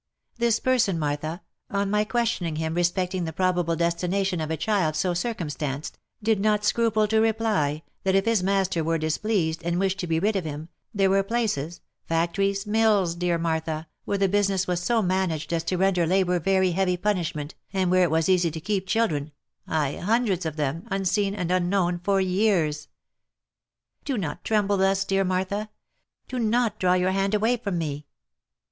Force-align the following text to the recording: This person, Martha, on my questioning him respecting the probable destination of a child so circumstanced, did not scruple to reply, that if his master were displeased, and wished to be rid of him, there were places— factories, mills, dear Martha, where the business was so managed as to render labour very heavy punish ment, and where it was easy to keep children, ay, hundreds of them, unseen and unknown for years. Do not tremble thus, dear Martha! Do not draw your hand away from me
This 0.39 0.59
person, 0.59 0.97
Martha, 0.97 1.43
on 1.69 1.91
my 1.91 2.05
questioning 2.05 2.55
him 2.55 2.73
respecting 2.73 3.25
the 3.25 3.31
probable 3.31 3.75
destination 3.75 4.41
of 4.41 4.49
a 4.49 4.57
child 4.57 4.95
so 4.95 5.13
circumstanced, 5.13 5.99
did 6.23 6.39
not 6.39 6.65
scruple 6.65 7.07
to 7.07 7.19
reply, 7.21 7.83
that 8.03 8.15
if 8.15 8.25
his 8.25 8.41
master 8.41 8.83
were 8.83 8.97
displeased, 8.97 9.61
and 9.63 9.77
wished 9.79 9.99
to 9.99 10.07
be 10.07 10.19
rid 10.19 10.35
of 10.35 10.43
him, 10.43 10.69
there 10.91 11.11
were 11.11 11.21
places— 11.21 11.81
factories, 12.09 12.65
mills, 12.65 13.13
dear 13.13 13.37
Martha, 13.37 13.87
where 14.05 14.17
the 14.17 14.27
business 14.27 14.65
was 14.65 14.81
so 14.81 15.03
managed 15.03 15.53
as 15.53 15.63
to 15.65 15.77
render 15.77 16.07
labour 16.07 16.39
very 16.39 16.71
heavy 16.71 16.97
punish 16.97 17.35
ment, 17.35 17.53
and 17.71 17.91
where 17.91 18.01
it 18.01 18.09
was 18.09 18.27
easy 18.27 18.49
to 18.49 18.59
keep 18.59 18.87
children, 18.87 19.31
ay, 19.67 19.97
hundreds 19.97 20.47
of 20.47 20.55
them, 20.55 20.83
unseen 20.89 21.35
and 21.35 21.51
unknown 21.51 21.99
for 21.99 22.19
years. 22.19 22.87
Do 24.03 24.17
not 24.17 24.43
tremble 24.43 24.77
thus, 24.77 25.05
dear 25.05 25.23
Martha! 25.23 25.69
Do 26.27 26.39
not 26.39 26.79
draw 26.79 26.93
your 26.95 27.11
hand 27.11 27.35
away 27.35 27.55
from 27.57 27.77
me 27.77 28.07